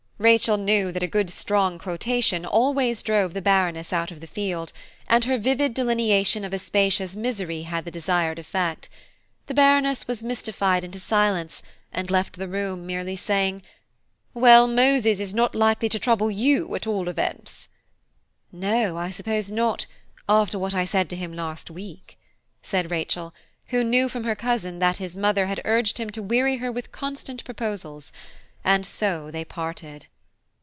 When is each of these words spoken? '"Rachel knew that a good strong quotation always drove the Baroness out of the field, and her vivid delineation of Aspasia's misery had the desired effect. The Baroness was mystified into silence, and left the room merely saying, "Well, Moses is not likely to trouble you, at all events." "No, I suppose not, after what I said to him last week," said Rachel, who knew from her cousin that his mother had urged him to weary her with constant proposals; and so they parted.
'"Rachel 0.21 0.55
knew 0.57 0.91
that 0.91 1.01
a 1.01 1.07
good 1.07 1.31
strong 1.31 1.79
quotation 1.79 2.45
always 2.45 3.01
drove 3.01 3.33
the 3.33 3.41
Baroness 3.41 3.91
out 3.91 4.11
of 4.11 4.19
the 4.19 4.27
field, 4.27 4.71
and 5.07 5.25
her 5.25 5.39
vivid 5.39 5.73
delineation 5.73 6.45
of 6.45 6.53
Aspasia's 6.53 7.17
misery 7.17 7.63
had 7.63 7.85
the 7.85 7.89
desired 7.89 8.37
effect. 8.37 8.87
The 9.47 9.55
Baroness 9.55 10.07
was 10.07 10.21
mystified 10.21 10.83
into 10.83 10.99
silence, 10.99 11.63
and 11.91 12.11
left 12.11 12.37
the 12.37 12.47
room 12.47 12.85
merely 12.85 13.15
saying, 13.15 13.63
"Well, 14.35 14.67
Moses 14.67 15.19
is 15.19 15.33
not 15.33 15.55
likely 15.55 15.89
to 15.89 15.97
trouble 15.97 16.29
you, 16.29 16.75
at 16.75 16.85
all 16.85 17.07
events." 17.09 17.69
"No, 18.51 18.97
I 18.97 19.09
suppose 19.09 19.49
not, 19.51 19.87
after 20.29 20.59
what 20.59 20.75
I 20.75 20.85
said 20.85 21.09
to 21.09 21.15
him 21.15 21.33
last 21.33 21.71
week," 21.71 22.19
said 22.61 22.91
Rachel, 22.91 23.33
who 23.69 23.83
knew 23.83 24.07
from 24.07 24.25
her 24.25 24.35
cousin 24.35 24.77
that 24.77 24.97
his 24.97 25.17
mother 25.17 25.47
had 25.47 25.63
urged 25.65 25.97
him 25.97 26.11
to 26.11 26.21
weary 26.21 26.57
her 26.57 26.71
with 26.71 26.91
constant 26.91 27.43
proposals; 27.43 28.11
and 28.63 28.85
so 28.85 29.31
they 29.31 29.43
parted. 29.43 30.05